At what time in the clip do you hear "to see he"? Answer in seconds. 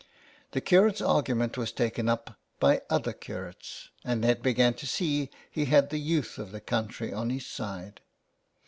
4.73-5.65